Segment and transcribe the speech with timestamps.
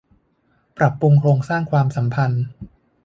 [0.77, 2.43] ปรับปรุงโครงสร้างความสัมพันธ์